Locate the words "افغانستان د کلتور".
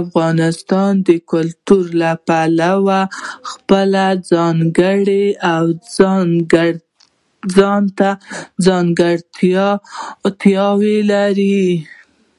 0.00-1.84